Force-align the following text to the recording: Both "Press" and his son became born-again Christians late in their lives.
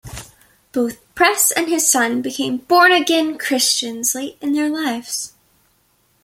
Both 0.71 0.97
"Press" 1.13 1.51
and 1.51 1.67
his 1.69 1.87
son 1.91 2.23
became 2.23 2.57
born-again 2.57 3.37
Christians 3.37 4.15
late 4.15 4.35
in 4.41 4.53
their 4.53 4.67
lives. 4.67 5.33